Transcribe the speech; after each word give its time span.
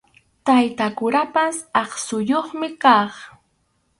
Tayta 0.45 0.85
kurapas 0.97 1.57
aqsuyuqmi 1.81 2.67
kaq. 2.83 3.13